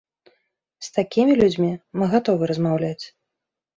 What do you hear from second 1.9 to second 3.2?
мы гатовы размаўляць.